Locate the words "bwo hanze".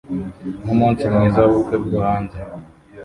1.85-2.39